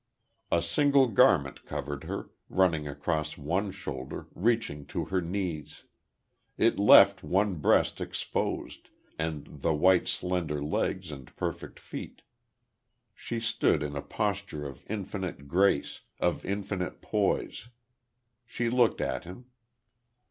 [0.51, 5.83] A single garment covered her, running across one shoulder, reaching to her knees.
[6.57, 12.23] It left one breast exposed, and the white, slender legs and perfect feet.
[13.13, 17.67] She stood in a posture of infinite grace of infinite poise.
[18.47, 19.45] She looked at him.